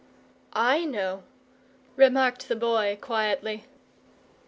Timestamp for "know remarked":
0.83-2.47